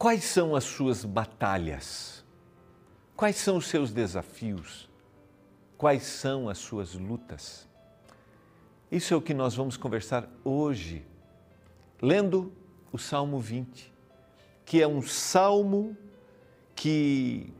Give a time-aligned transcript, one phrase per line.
[0.00, 2.24] Quais são as suas batalhas?
[3.14, 4.88] Quais são os seus desafios?
[5.76, 7.68] Quais são as suas lutas?
[8.90, 11.06] Isso é o que nós vamos conversar hoje,
[12.00, 12.50] lendo
[12.90, 13.92] o Salmo 20,
[14.64, 15.94] que é um salmo
[16.74, 17.52] que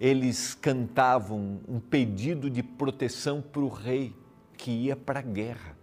[0.00, 4.16] eles cantavam um pedido de proteção para o rei
[4.56, 5.76] que ia para a guerra.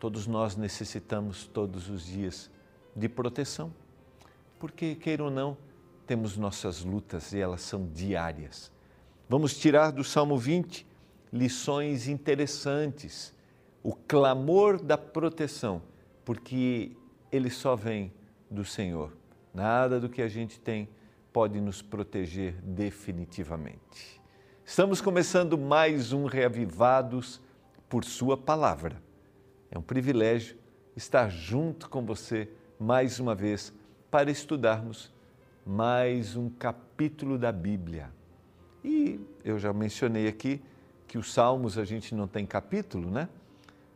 [0.00, 2.50] Todos nós necessitamos todos os dias
[2.96, 3.72] de proteção,
[4.58, 5.56] porque, queira ou não,
[6.06, 8.72] temos nossas lutas e elas são diárias.
[9.28, 10.86] Vamos tirar do Salmo 20
[11.32, 13.34] lições interessantes,
[13.82, 15.82] o clamor da proteção,
[16.24, 16.96] porque
[17.30, 18.12] ele só vem
[18.50, 19.12] do Senhor.
[19.52, 20.88] Nada do que a gente tem
[21.32, 24.20] pode nos proteger definitivamente.
[24.64, 27.40] Estamos começando mais um Reavivados
[27.88, 29.02] por Sua Palavra.
[29.70, 30.56] É um privilégio
[30.96, 33.72] estar junto com você mais uma vez
[34.10, 35.12] para estudarmos
[35.66, 38.10] mais um capítulo da Bíblia.
[38.82, 40.62] E eu já mencionei aqui
[41.06, 43.28] que os salmos a gente não tem capítulo, né?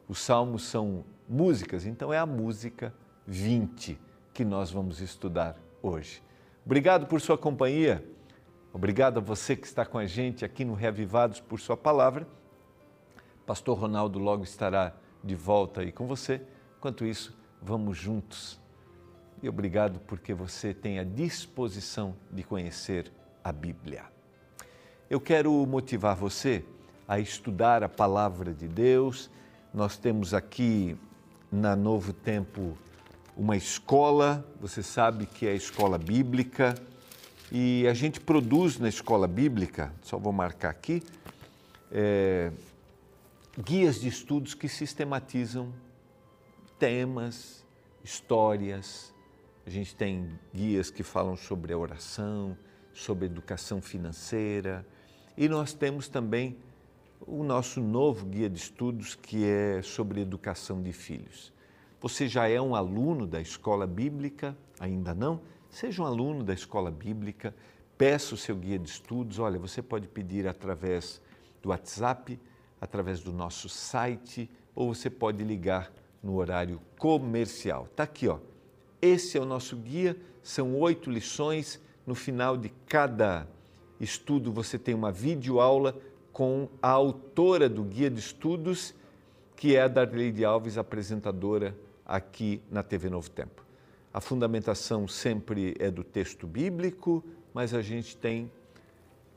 [0.06, 2.94] Os salmos são músicas, então é a música
[3.26, 3.98] 20
[4.34, 6.22] que nós vamos estudar hoje.
[6.64, 8.04] Obrigado por sua companhia.
[8.70, 12.28] Obrigado a você que está com a gente aqui no Reavivados por sua palavra.
[13.46, 16.42] Pastor Ronaldo logo estará de volta aí com você.
[16.78, 18.61] Enquanto isso, vamos juntos.
[19.42, 23.10] E obrigado porque você tem a disposição de conhecer
[23.42, 24.04] a Bíblia.
[25.10, 26.64] Eu quero motivar você
[27.08, 29.28] a estudar a palavra de Deus.
[29.74, 30.96] Nós temos aqui
[31.50, 32.78] na Novo Tempo
[33.36, 36.76] uma escola, você sabe que é a escola bíblica,
[37.50, 41.02] e a gente produz na escola bíblica, só vou marcar aqui,
[41.90, 42.52] é,
[43.58, 45.72] guias de estudos que sistematizam
[46.78, 47.64] temas,
[48.04, 49.11] histórias.
[49.64, 52.56] A gente tem guias que falam sobre a oração,
[52.92, 54.84] sobre educação financeira,
[55.36, 56.56] e nós temos também
[57.20, 61.52] o nosso novo guia de estudos que é sobre educação de filhos.
[62.00, 64.56] Você já é um aluno da escola bíblica?
[64.80, 65.40] Ainda não?
[65.70, 67.54] Seja um aluno da escola bíblica,
[67.96, 69.38] peça o seu guia de estudos.
[69.38, 71.22] Olha, você pode pedir através
[71.62, 72.38] do WhatsApp,
[72.80, 77.84] através do nosso site, ou você pode ligar no horário comercial.
[77.84, 78.38] Está aqui, ó.
[79.02, 81.80] Esse é o nosso guia, são oito lições.
[82.06, 83.48] No final de cada
[83.98, 86.00] estudo, você tem uma videoaula
[86.32, 88.94] com a autora do guia de estudos,
[89.56, 91.76] que é a Darleide Alves, apresentadora
[92.06, 93.64] aqui na TV Novo Tempo.
[94.14, 98.48] A fundamentação sempre é do texto bíblico, mas a gente tem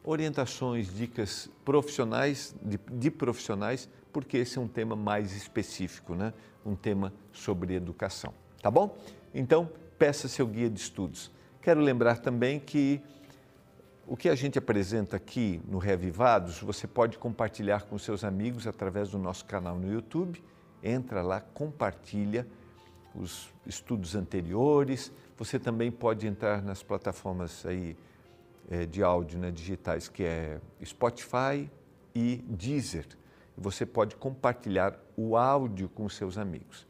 [0.03, 6.33] orientações, dicas profissionais, de, de, profissionais, porque esse é um tema mais específico, né?
[6.63, 8.31] um tema sobre educação.
[8.61, 8.95] Tá bom?
[9.37, 9.69] Então,
[9.99, 11.29] peça seu guia de estudos.
[11.61, 13.01] Quero lembrar também que
[14.07, 19.09] o que a gente apresenta aqui no Reavivados, você pode compartilhar com seus amigos através
[19.09, 20.41] do nosso canal no YouTube.
[20.81, 22.47] Entra lá, compartilha
[23.13, 25.11] os estudos anteriores.
[25.37, 27.97] Você também pode entrar nas plataformas aí
[28.71, 31.69] é, de áudio né, digitais, que é Spotify
[32.15, 33.05] e Deezer.
[33.57, 36.87] Você pode compartilhar o áudio com seus amigos.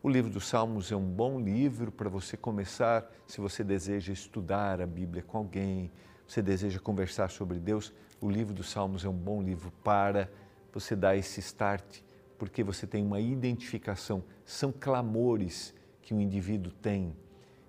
[0.00, 4.80] O livro dos Salmos é um bom livro para você começar, se você deseja estudar
[4.80, 5.90] a Bíblia com alguém,
[6.24, 10.30] você deseja conversar sobre Deus, o livro dos Salmos é um bom livro para
[10.72, 12.00] você dar esse start
[12.38, 17.16] porque você tem uma identificação, são clamores que o indivíduo tem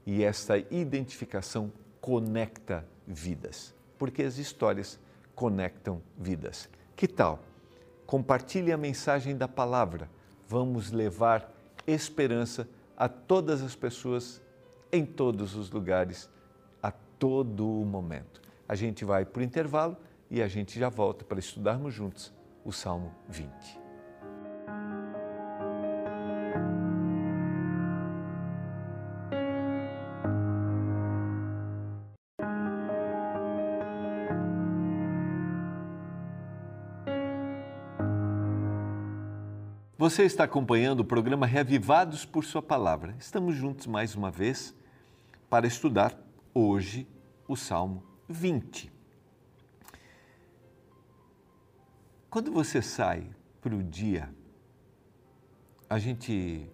[0.06, 5.00] e essa identificação conecta vidas, porque as histórias
[5.34, 6.70] conectam vidas.
[6.96, 7.40] Que tal?
[8.06, 10.08] Compartilhe a mensagem da palavra.
[10.48, 11.59] Vamos levar
[11.92, 14.42] esperança a todas as pessoas
[14.92, 16.30] em todos os lugares,
[16.82, 18.42] a todo o momento.
[18.68, 19.98] A gente vai para o intervalo
[20.30, 23.89] e a gente já volta para estudarmos juntos o Salmo 20.
[40.10, 43.16] Você está acompanhando o programa Reavivados por Sua Palavra.
[43.20, 44.74] Estamos juntos mais uma vez
[45.48, 46.20] para estudar
[46.52, 47.08] hoje
[47.48, 48.92] o Salmo 20.
[52.28, 53.30] Quando você sai
[53.62, 54.34] para o dia,
[55.88, 56.68] a gente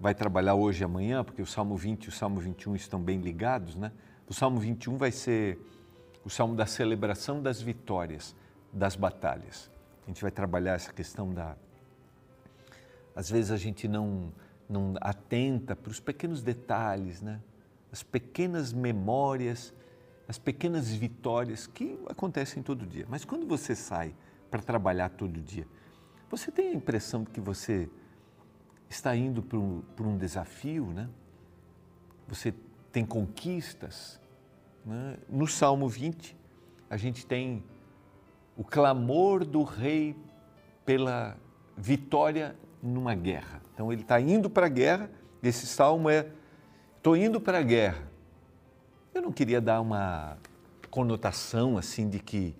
[0.00, 3.20] vai trabalhar hoje e amanhã, porque o Salmo 20 e o Salmo 21 estão bem
[3.20, 3.92] ligados, né?
[4.26, 5.58] O Salmo 21 vai ser
[6.24, 8.34] o salmo da celebração das vitórias,
[8.72, 9.70] das batalhas.
[10.04, 11.54] A gente vai trabalhar essa questão da
[13.14, 14.32] às vezes a gente não,
[14.68, 17.40] não atenta para os pequenos detalhes, né?
[17.92, 19.74] as pequenas memórias,
[20.26, 23.06] as pequenas vitórias que acontecem todo dia.
[23.08, 24.14] Mas quando você sai
[24.50, 25.66] para trabalhar todo dia,
[26.30, 27.90] você tem a impressão de que você
[28.88, 31.08] está indo para um, para um desafio, né?
[32.28, 32.54] Você
[32.90, 34.18] tem conquistas.
[34.84, 35.18] Né?
[35.28, 36.34] No Salmo 20,
[36.88, 37.62] a gente tem
[38.56, 40.16] o clamor do rei
[40.84, 41.36] pela
[41.76, 43.62] vitória numa guerra.
[43.72, 45.10] Então ele está indo para a guerra,
[45.42, 46.26] esse salmo é:
[46.96, 48.10] estou indo para a guerra.
[49.14, 50.36] Eu não queria dar uma
[50.90, 52.54] conotação assim de que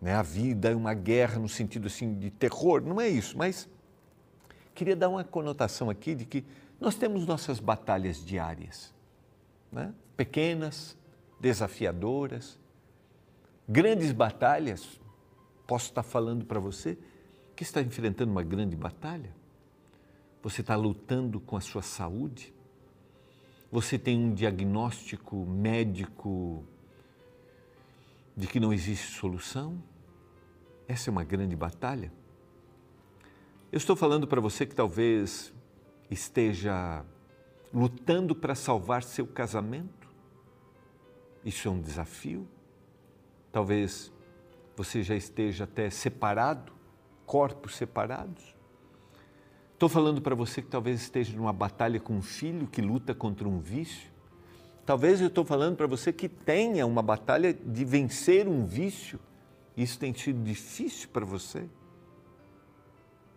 [0.00, 3.68] né, a vida é uma guerra no sentido assim de terror, não é isso, mas
[4.74, 6.44] queria dar uma conotação aqui de que
[6.80, 8.92] nós temos nossas batalhas diárias,
[9.72, 9.94] né?
[10.16, 10.96] pequenas,
[11.40, 12.58] desafiadoras,
[13.68, 15.00] grandes batalhas.
[15.66, 16.98] Posso estar falando para você
[17.56, 19.34] que está enfrentando uma grande batalha?
[20.44, 22.52] Você está lutando com a sua saúde?
[23.72, 26.62] Você tem um diagnóstico médico
[28.36, 29.82] de que não existe solução?
[30.86, 32.12] Essa é uma grande batalha.
[33.72, 35.50] Eu estou falando para você que talvez
[36.10, 37.02] esteja
[37.72, 40.12] lutando para salvar seu casamento.
[41.42, 42.46] Isso é um desafio.
[43.50, 44.12] Talvez
[44.76, 46.70] você já esteja até separado,
[47.24, 48.53] corpos separados.
[49.74, 53.46] Estou falando para você que talvez esteja numa batalha com um filho que luta contra
[53.46, 54.08] um vício.
[54.86, 59.18] Talvez eu estou falando para você que tenha uma batalha de vencer um vício.
[59.76, 61.68] Isso tem sido difícil para você.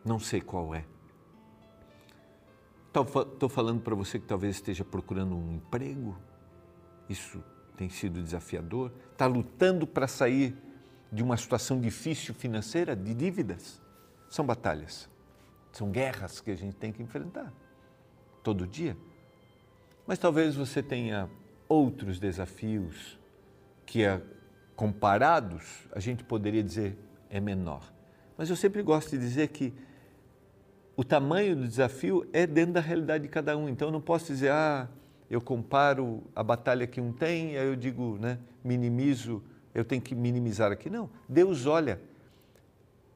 [0.06, 0.86] Não sei qual é.
[2.94, 6.18] Estou falando para você que talvez esteja procurando um emprego.
[7.10, 7.44] Isso
[7.76, 8.92] tem sido desafiador.
[9.12, 10.56] Está lutando para sair
[11.12, 13.82] de uma situação difícil financeira, de dívidas.
[14.30, 15.10] São batalhas.
[15.72, 17.54] São guerras que a gente tem que enfrentar
[18.44, 18.98] todo dia.
[20.06, 21.30] Mas talvez você tenha
[21.68, 23.20] outros desafios
[23.86, 24.04] que,
[24.76, 26.98] comparados, a gente poderia dizer
[27.30, 27.94] é menor.
[28.38, 29.74] Mas eu sempre gosto de dizer que
[30.96, 33.68] o tamanho do desafio é dentro da realidade de cada um.
[33.68, 34.88] Então eu não posso dizer, ah,
[35.30, 39.44] eu comparo a batalha que um tem, aí eu digo, né, minimizo,
[39.76, 40.90] eu tenho que minimizar aqui.
[40.90, 42.00] Não, Deus olha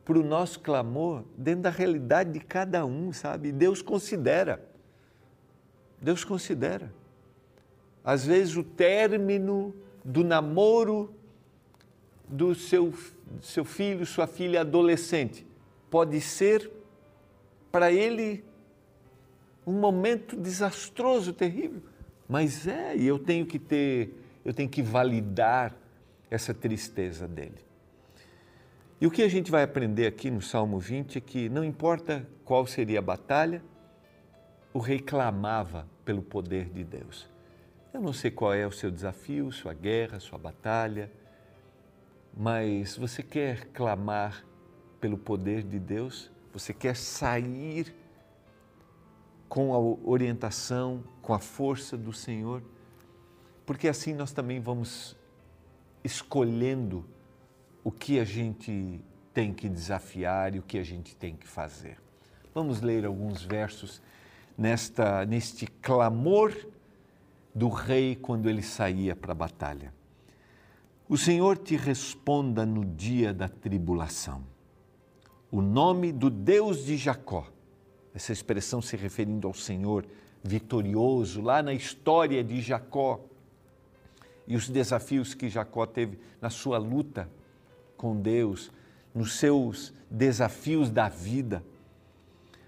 [0.03, 3.51] para o nosso clamor dentro da realidade de cada um, sabe?
[3.51, 4.63] Deus considera.
[6.01, 6.91] Deus considera.
[8.03, 11.13] Às vezes o término do namoro
[12.27, 12.93] do seu,
[13.41, 15.45] seu filho, sua filha adolescente,
[15.89, 16.71] pode ser
[17.71, 18.43] para ele
[19.65, 21.81] um momento desastroso, terrível.
[22.27, 25.75] Mas é, e eu tenho que ter, eu tenho que validar
[26.29, 27.70] essa tristeza dele.
[29.01, 32.29] E o que a gente vai aprender aqui no Salmo 20 é que não importa
[32.45, 33.63] qual seria a batalha,
[34.71, 37.27] o rei clamava pelo poder de Deus.
[37.91, 41.11] Eu não sei qual é o seu desafio, sua guerra, sua batalha,
[42.31, 44.45] mas você quer clamar
[44.99, 46.29] pelo poder de Deus?
[46.53, 47.95] Você quer sair
[49.49, 52.61] com a orientação, com a força do Senhor?
[53.65, 55.17] Porque assim nós também vamos
[56.03, 57.03] escolhendo
[57.83, 58.99] o que a gente
[59.33, 61.97] tem que desafiar e o que a gente tem que fazer.
[62.53, 64.01] Vamos ler alguns versos
[64.57, 66.53] nesta neste clamor
[67.55, 69.93] do rei quando ele saía para a batalha.
[71.07, 74.43] O Senhor te responda no dia da tribulação.
[75.51, 77.47] O nome do Deus de Jacó,
[78.13, 80.05] essa expressão se referindo ao Senhor
[80.43, 83.19] vitorioso lá na história de Jacó
[84.47, 87.29] e os desafios que Jacó teve na sua luta
[88.01, 88.71] com Deus,
[89.13, 91.63] nos seus desafios da vida.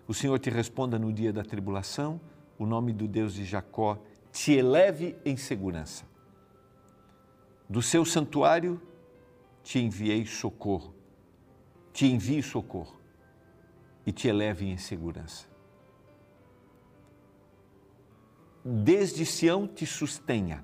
[0.07, 2.21] O Senhor te responda no dia da tribulação,
[2.59, 3.97] o nome do Deus de Jacó
[4.31, 6.05] te eleve em segurança.
[7.67, 8.79] Do seu santuário
[9.63, 10.93] te enviei socorro,
[11.91, 12.95] te envie socorro
[14.05, 15.47] e te eleve em segurança.
[18.63, 20.63] Desde Sião te sustenha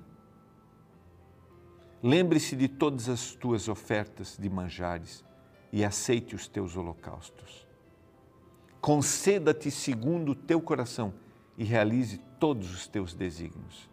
[2.02, 5.24] Lembre-se de todas as tuas ofertas de manjares
[5.72, 7.66] e aceite os teus holocaustos.
[8.80, 11.12] Conceda-te segundo o teu coração
[11.58, 13.90] e realize todos os teus desígnios.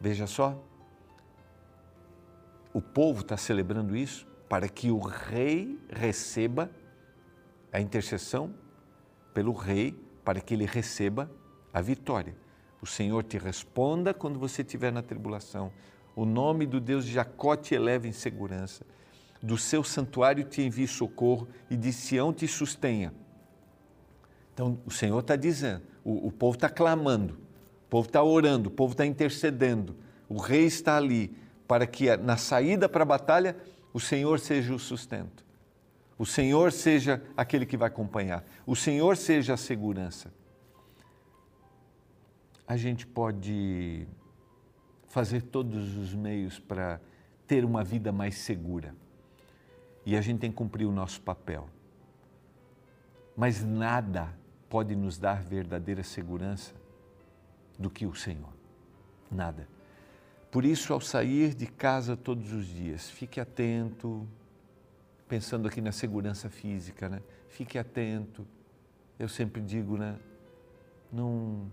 [0.00, 0.58] Veja só,
[2.72, 6.70] o povo está celebrando isso para que o rei receba
[7.70, 8.54] a intercessão
[9.34, 11.30] pelo rei, para que ele receba
[11.72, 12.34] a vitória.
[12.80, 15.70] O Senhor te responda quando você estiver na tribulação.
[16.18, 18.84] O nome do Deus de Jacó te eleva em segurança.
[19.40, 23.14] Do seu santuário te envie socorro e de Sião te sustenha.
[24.52, 27.34] Então, o Senhor está dizendo, o, o povo está clamando.
[27.34, 29.94] O povo está orando, o povo está intercedendo,
[30.28, 31.36] o rei está ali
[31.68, 33.56] para que na saída para a batalha
[33.94, 35.46] o Senhor seja o sustento.
[36.18, 38.44] O Senhor seja aquele que vai acompanhar.
[38.66, 40.32] O Senhor seja a segurança.
[42.66, 44.08] A gente pode
[45.08, 47.00] fazer todos os meios para
[47.46, 48.94] ter uma vida mais segura.
[50.04, 51.68] E a gente tem que cumprir o nosso papel.
[53.36, 54.34] Mas nada
[54.68, 56.74] pode nos dar verdadeira segurança
[57.78, 58.52] do que o Senhor.
[59.30, 59.68] Nada.
[60.50, 64.26] Por isso, ao sair de casa todos os dias, fique atento,
[65.28, 67.22] pensando aqui na segurança física, né?
[67.48, 68.46] Fique atento.
[69.18, 70.16] Eu sempre digo, né?
[71.12, 71.70] Não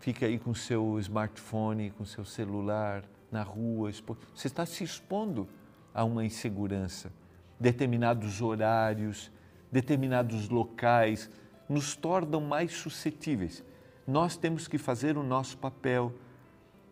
[0.00, 3.90] fique aí com seu smartphone, com seu celular na rua.
[4.34, 5.46] Você está se expondo
[5.94, 7.12] a uma insegurança.
[7.58, 9.30] Determinados horários,
[9.70, 11.30] determinados locais
[11.68, 13.62] nos tornam mais suscetíveis.
[14.06, 16.12] Nós temos que fazer o nosso papel,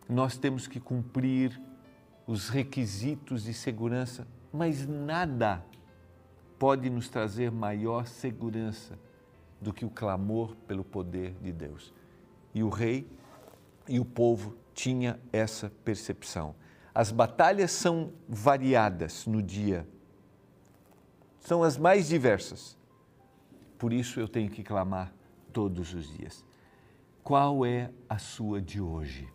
[0.07, 1.59] nós temos que cumprir
[2.27, 5.65] os requisitos de segurança, mas nada
[6.59, 8.97] pode nos trazer maior segurança
[9.59, 11.93] do que o clamor pelo poder de Deus.
[12.53, 13.07] E o rei
[13.87, 16.55] e o povo tinha essa percepção.
[16.93, 19.87] As batalhas são variadas no dia,
[21.39, 22.77] são as mais diversas.
[23.77, 25.13] Por isso eu tenho que clamar
[25.53, 26.45] todos os dias.
[27.23, 29.27] Qual é a sua de hoje?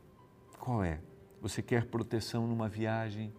[0.59, 1.01] Qual é?
[1.41, 3.33] Você quer proteção numa viagem?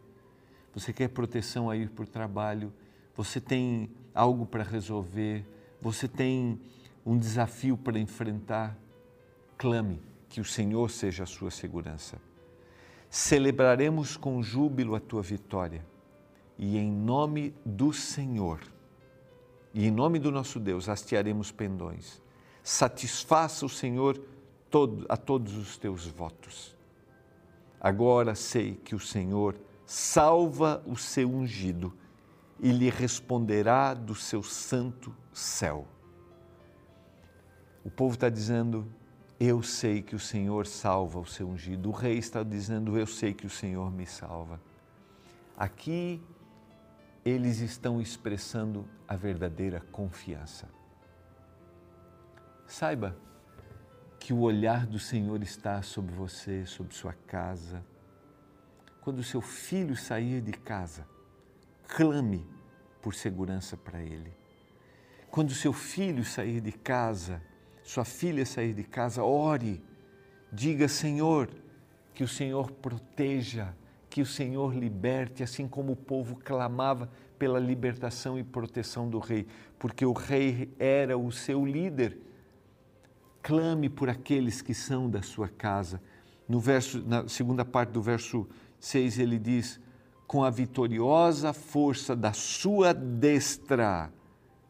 [0.74, 2.74] Você quer proteção a ir para o trabalho?
[3.16, 5.46] Você tem algo para resolver?
[5.82, 6.60] Você tem
[7.06, 8.78] um desafio para enfrentar?
[9.58, 12.18] Clame que o Senhor seja a sua segurança.
[13.10, 15.86] Celebraremos com júbilo a tua vitória
[16.58, 18.62] e em nome do Senhor
[19.76, 22.24] e em nome do nosso Deus hastearemos pendões.
[22.64, 24.18] Satisfaça o Senhor
[24.72, 26.74] todo, a todos os teus votos.
[27.78, 31.94] Agora sei que o Senhor salva o seu ungido
[32.62, 35.86] e lhe responderá do seu santo céu.
[37.84, 38.88] O povo está dizendo:
[39.40, 41.90] Eu sei que o Senhor salva o seu ungido.
[41.90, 44.62] O rei está dizendo: Eu sei que o Senhor me salva.
[45.58, 46.24] Aqui
[47.24, 50.70] eles estão expressando a verdadeira confiança.
[52.66, 53.18] Saiba
[54.20, 57.84] que o olhar do Senhor está sobre você, sobre sua casa.
[59.02, 61.08] Quando seu filho sair de casa,
[61.88, 62.48] clame
[63.02, 64.34] por segurança para ele.
[65.30, 67.42] Quando seu filho sair de casa,
[67.86, 69.82] sua filha sair de casa, ore,
[70.52, 71.50] diga: Senhor,
[72.14, 73.74] que o Senhor proteja
[74.16, 79.46] que o Senhor liberte, assim como o povo clamava pela libertação e proteção do rei,
[79.78, 82.18] porque o rei era o seu líder.
[83.44, 86.02] Clame por aqueles que são da sua casa.
[86.48, 88.48] No verso, na segunda parte do verso
[88.80, 89.82] 6, ele diz:
[90.26, 94.10] Com a vitoriosa força da sua destra,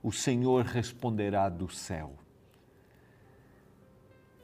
[0.01, 2.24] o Senhor responderá do céu.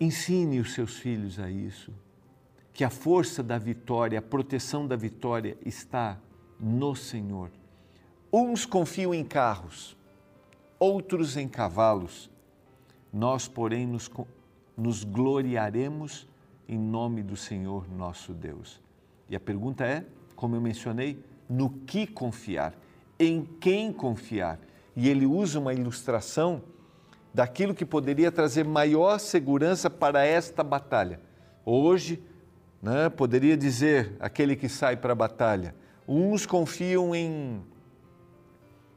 [0.01, 1.93] Ensine os seus filhos a isso
[2.73, 6.17] que a força da vitória, a proteção da vitória está
[6.59, 7.51] no Senhor.
[8.33, 9.95] Uns confiam em carros,
[10.79, 12.31] outros em cavalos.
[13.13, 14.09] Nós, porém, nos,
[14.75, 16.27] nos gloriaremos
[16.67, 18.81] em nome do Senhor nosso Deus.
[19.29, 20.03] E a pergunta é,
[20.35, 22.73] como eu mencionei, no que confiar?
[23.19, 24.59] Em quem confiar?
[24.95, 26.63] E ele usa uma ilustração
[27.33, 31.19] daquilo que poderia trazer maior segurança para esta batalha.
[31.65, 32.21] Hoje,
[32.81, 33.09] né?
[33.09, 35.75] poderia dizer aquele que sai para a batalha.
[36.07, 37.63] Uns confiam em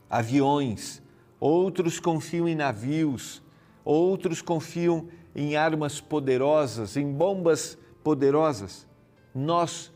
[0.08, 1.02] aviões,
[1.38, 3.42] outros confiam em navios,
[3.84, 8.86] outros confiam em armas poderosas, em bombas poderosas.
[9.34, 9.92] Nós,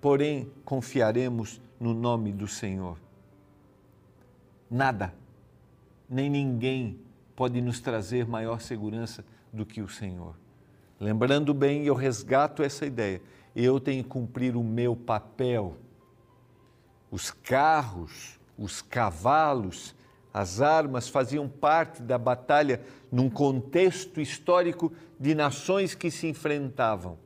[0.00, 2.98] porém, confiaremos no nome do Senhor.
[4.70, 5.14] Nada,
[6.08, 6.98] nem ninguém
[7.38, 10.34] pode nos trazer maior segurança do que o Senhor.
[10.98, 13.22] Lembrando bem, eu resgato essa ideia.
[13.54, 15.76] Eu tenho que cumprir o meu papel.
[17.12, 19.94] Os carros, os cavalos,
[20.34, 27.16] as armas faziam parte da batalha num contexto histórico de nações que se enfrentavam,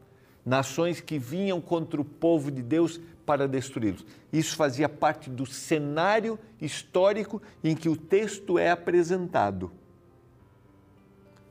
[0.45, 4.04] nações que vinham contra o povo de Deus para destruí-los.
[4.31, 9.73] Isso fazia parte do cenário histórico em que o texto é apresentado.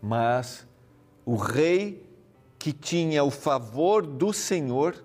[0.02, 0.68] Mas
[1.26, 2.10] o rei
[2.58, 5.04] que tinha o favor do Senhor,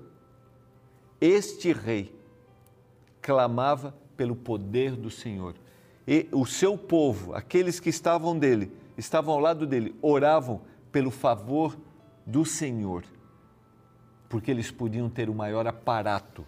[1.20, 2.14] este rei
[3.20, 5.54] clamava pelo poder do Senhor.
[6.06, 10.62] E o seu povo, aqueles que estavam dele, estavam ao lado dele, oravam
[10.92, 11.76] pelo favor
[12.24, 13.04] do Senhor.
[14.28, 16.44] porque eles podiam ter o maior aparato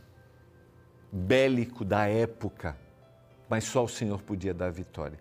[1.10, 2.76] bélico da época,
[3.48, 5.18] mas só o Senhor podia dar a vitória.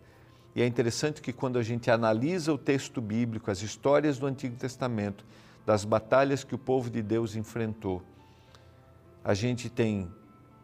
[0.58, 4.56] E é interessante que quando a gente analisa o texto bíblico, as histórias do Antigo
[4.56, 5.24] Testamento,
[5.64, 8.02] das batalhas que o povo de Deus enfrentou,
[9.24, 10.12] a gente tem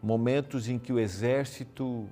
[0.02, 2.10] momentos em que o exército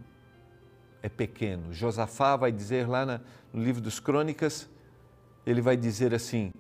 [1.02, 1.74] é pequeno.
[1.74, 3.20] Josafá vai dizer lá
[3.52, 4.70] no livro dos Crônicas,
[5.44, 6.54] ele vai dizer assim: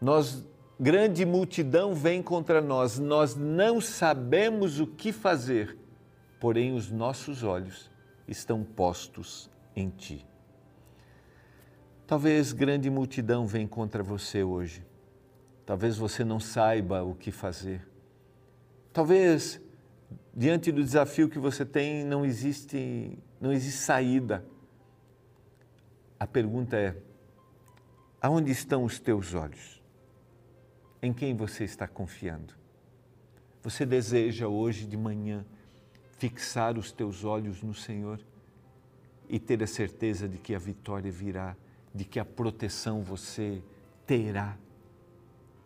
[0.00, 0.44] Nós
[0.80, 5.78] grande multidão vem contra nós, nós não sabemos o que fazer,
[6.40, 7.88] porém os nossos olhos
[8.26, 10.26] estão postos em ti.
[12.06, 14.84] Talvez grande multidão vem contra você hoje.
[15.64, 17.86] Talvez você não saiba o que fazer.
[18.92, 19.60] Talvez
[20.34, 24.44] diante do desafio que você tem não existe não existe saída.
[26.20, 26.96] A pergunta é:
[28.20, 29.82] aonde estão os teus olhos?
[31.02, 32.54] Em quem você está confiando?
[33.62, 35.44] Você deseja hoje de manhã
[36.18, 38.20] fixar os teus olhos no Senhor
[39.28, 41.56] e ter a certeza de que a vitória virá,
[41.94, 43.62] de que a proteção você
[44.06, 44.56] terá.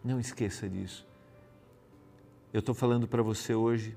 [0.05, 1.07] Não esqueça disso.
[2.53, 3.97] Eu estou falando para você hoje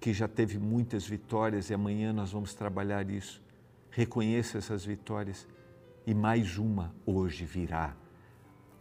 [0.00, 3.42] que já teve muitas vitórias e amanhã nós vamos trabalhar isso.
[3.90, 5.46] Reconheça essas vitórias
[6.06, 7.96] e mais uma hoje virá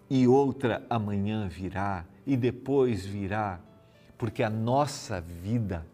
[0.10, 3.60] e outra amanhã virá, e depois virá,
[4.18, 5.86] porque a nossa vida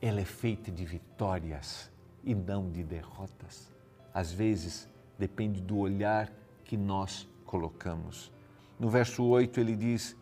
[0.00, 1.90] ela é feita de vitórias
[2.24, 3.72] e não de derrotas.
[4.12, 6.32] Às vezes depende do olhar
[6.64, 8.30] que nós colocamos.
[8.78, 10.16] No verso 8 ele diz: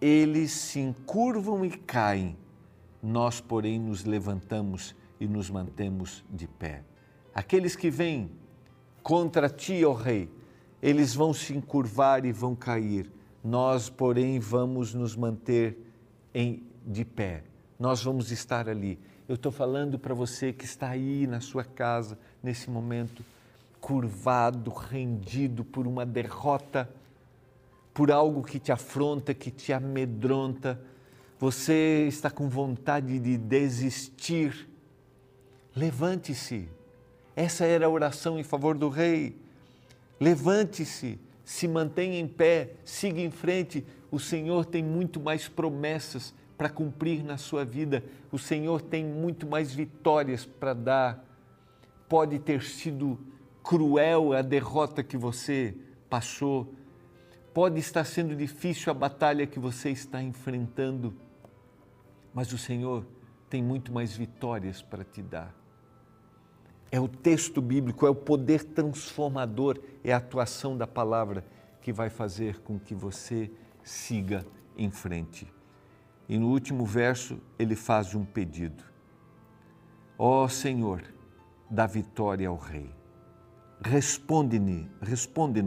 [0.00, 2.36] Eles se encurvam e caem,
[3.02, 6.84] nós, porém, nos levantamos e nos mantemos de pé.
[7.34, 8.30] Aqueles que vêm
[9.02, 10.30] contra ti, ó Rei,
[10.82, 13.10] eles vão se encurvar e vão cair.
[13.42, 15.78] Nós, porém, vamos nos manter
[16.34, 17.44] em, de pé.
[17.78, 18.98] Nós vamos estar ali.
[19.30, 23.24] Eu estou falando para você que está aí na sua casa, nesse momento,
[23.80, 26.90] curvado, rendido por uma derrota,
[27.94, 30.80] por algo que te afronta, que te amedronta.
[31.38, 34.68] Você está com vontade de desistir.
[35.76, 36.68] Levante-se.
[37.36, 39.36] Essa era a oração em favor do rei
[40.18, 43.86] Levante-se, se mantenha em pé, siga em frente.
[44.10, 48.04] O Senhor tem muito mais promessas para cumprir na sua vida.
[48.30, 51.24] O Senhor tem muito mais vitórias para dar.
[52.06, 53.18] Pode ter sido
[53.62, 55.74] cruel a derrota que você
[56.10, 56.74] passou.
[57.54, 61.14] Pode estar sendo difícil a batalha que você está enfrentando.
[62.34, 63.06] Mas o Senhor
[63.48, 65.54] tem muito mais vitórias para te dar.
[66.92, 71.42] É o texto bíblico, é o poder transformador, é a atuação da palavra
[71.80, 73.50] que vai fazer com que você
[73.82, 74.44] siga
[74.76, 75.50] em frente.
[76.30, 78.84] E no último verso, ele faz um pedido:
[80.16, 81.02] Ó oh, Senhor,
[81.68, 82.94] dá vitória ao Rei.
[83.82, 85.60] Responde-nos responde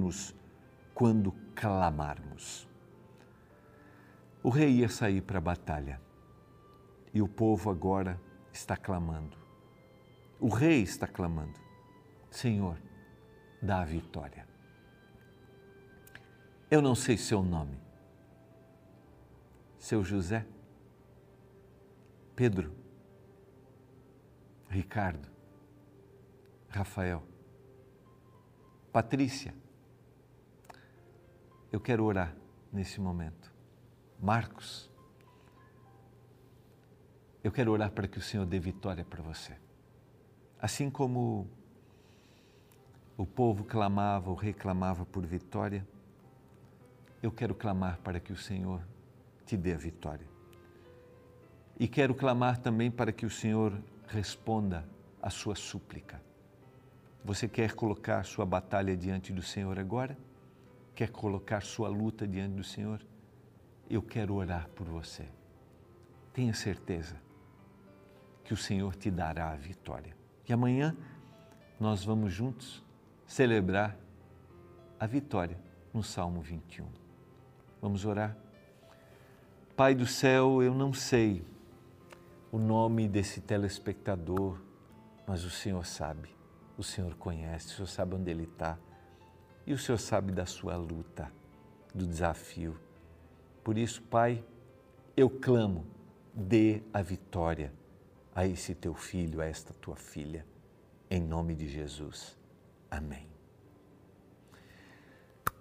[0.93, 2.65] quando clamarmos.
[4.41, 5.99] O rei ia sair para a batalha
[7.13, 8.17] e o povo agora
[8.53, 9.35] está clamando.
[10.39, 11.59] O rei está clamando:
[12.31, 12.77] Senhor,
[13.61, 14.47] dá a vitória.
[16.71, 17.77] Eu não sei seu nome.
[19.77, 20.52] Seu José?
[22.35, 22.73] Pedro?
[24.69, 25.29] Ricardo?
[26.67, 27.21] Rafael?
[28.91, 29.53] Patrícia?
[31.71, 32.35] Eu quero orar
[32.71, 33.53] nesse momento.
[34.19, 34.91] Marcos?
[37.43, 39.55] Eu quero orar para que o Senhor dê vitória para você.
[40.59, 41.47] Assim como
[43.15, 45.87] o povo clamava ou reclamava por vitória,
[47.21, 48.81] eu quero clamar para que o Senhor
[49.45, 50.32] te dê a vitória.
[51.79, 53.73] E quero clamar também para que o Senhor
[54.07, 54.85] responda
[55.21, 56.21] à sua súplica.
[57.25, 60.17] Você quer colocar sua batalha diante do Senhor agora?
[60.93, 63.01] Quer colocar sua luta diante do Senhor?
[63.89, 65.25] Eu quero orar por você.
[66.33, 67.15] Tenha certeza
[68.43, 70.15] que o Senhor te dará a vitória.
[70.47, 70.95] E amanhã
[71.79, 72.83] nós vamos juntos
[73.25, 73.97] celebrar
[74.99, 75.57] a vitória
[75.93, 76.85] no Salmo 21.
[77.81, 78.37] Vamos orar?
[79.75, 81.43] Pai do céu, eu não sei
[82.53, 84.61] o nome desse telespectador,
[85.25, 86.29] mas o Senhor sabe,
[86.77, 88.77] o Senhor conhece, o Senhor sabe onde ele está
[89.65, 91.31] e o Senhor sabe da sua luta,
[91.95, 92.79] do desafio.
[93.63, 94.45] Por isso, Pai,
[95.17, 95.83] eu clamo,
[96.31, 97.73] dê a vitória
[98.35, 100.45] a esse teu filho, a esta tua filha,
[101.09, 102.37] em nome de Jesus.
[102.91, 103.27] Amém.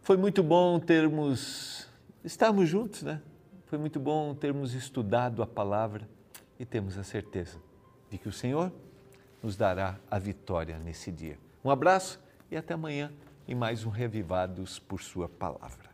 [0.03, 1.89] Foi muito bom termos,
[2.23, 3.23] estarmos juntos, né?
[3.65, 6.07] Foi muito bom termos estudado a palavra
[6.63, 7.59] e temos a certeza
[8.09, 8.73] de que o Senhor
[9.43, 11.37] nos dará a vitória nesse dia.
[11.65, 13.13] Um abraço e até amanhã
[13.49, 15.91] em mais um Revivados por Sua Palavra.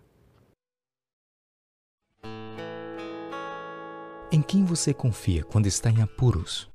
[4.30, 6.70] Em quem você confia quando está em apuros?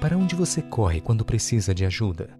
[0.00, 2.36] Para onde você corre quando precisa de ajuda?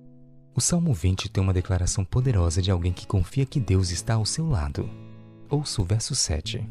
[0.57, 4.27] O Salmo 20 tem uma declaração poderosa de alguém que confia que Deus está ao
[4.27, 4.91] seu lado.
[5.49, 6.69] Ouça o verso 7.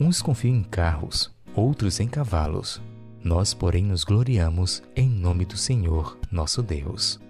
[0.00, 2.80] Uns confiam em carros, outros em cavalos.
[3.22, 7.20] Nós, porém, nos gloriamos em nome do Senhor, nosso Deus.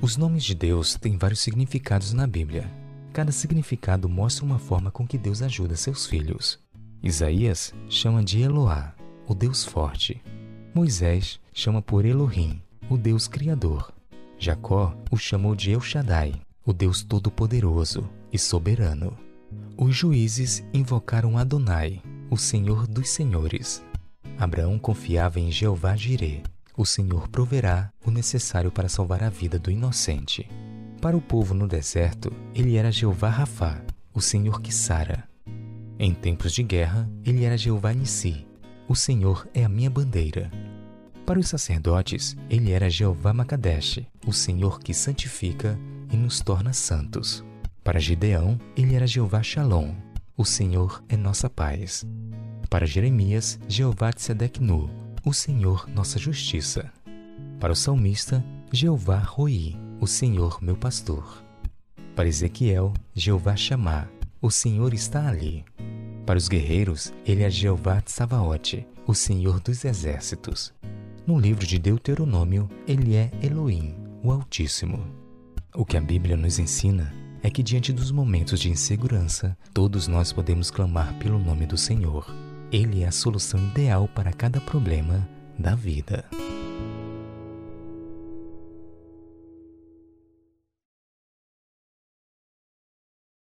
[0.00, 2.70] Os nomes de Deus têm vários significados na Bíblia.
[3.12, 6.58] Cada significado mostra uma forma com que Deus ajuda seus filhos.
[7.02, 8.94] Isaías chama de Eloá,
[9.26, 10.22] o Deus forte.
[10.74, 13.92] Moisés chama por Elohim, o Deus criador.
[14.38, 19.16] Jacó o chamou de El Shaddai, o Deus todo-poderoso e soberano.
[19.76, 23.82] Os juízes invocaram Adonai, o Senhor dos Senhores.
[24.38, 26.42] Abraão confiava em Jeová Jireh,
[26.76, 30.48] o Senhor proverá o necessário para salvar a vida do inocente.
[31.00, 33.80] Para o povo no deserto, ele era Jeová Rafá,
[34.12, 35.24] o Senhor que sara.
[35.98, 38.46] Em tempos de guerra, ele era Jeová Nissi,
[38.86, 40.50] o Senhor é a minha bandeira.
[41.24, 45.78] Para os sacerdotes, ele era Jeová Makadesh, o Senhor que santifica
[46.12, 47.42] e nos torna santos.
[47.82, 49.94] Para Gideão, ele era Jeová Shalom,
[50.36, 52.04] o Senhor é nossa paz.
[52.68, 54.90] Para Jeremias, Jeová Tzedeknu,
[55.24, 56.92] o Senhor nossa justiça.
[57.60, 61.44] Para o salmista, Jeová Roi, o Senhor meu pastor.
[62.16, 64.08] Para Ezequiel, Jeová Chamá,
[64.42, 65.64] o Senhor está ali.
[66.26, 70.74] Para os guerreiros, ele é Jeová Tsavaote, o Senhor dos exércitos.
[71.24, 75.06] No livro de Deuteronômio, ele é Elohim, o Altíssimo.
[75.72, 80.32] O que a Bíblia nos ensina é que diante dos momentos de insegurança, todos nós
[80.32, 82.26] podemos clamar pelo nome do Senhor.
[82.72, 85.26] Ele é a solução ideal para cada problema
[85.58, 86.24] da vida.